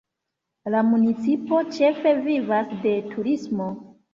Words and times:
La 0.75 0.81
municipo 0.87 1.61
ĉefe 1.77 2.15
vivas 2.25 2.75
de 2.87 2.95
turismo. 3.15 3.73